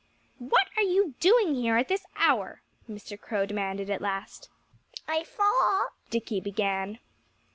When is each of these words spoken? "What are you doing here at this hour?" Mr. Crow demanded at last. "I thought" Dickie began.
"What 0.39 0.67
are 0.77 0.81
you 0.81 1.13
doing 1.19 1.53
here 1.53 1.77
at 1.77 1.87
this 1.87 2.07
hour?" 2.15 2.63
Mr. 2.89 3.21
Crow 3.21 3.45
demanded 3.45 3.87
at 3.91 4.01
last. 4.01 4.49
"I 5.07 5.23
thought" 5.23 5.89
Dickie 6.09 6.39
began. 6.41 6.97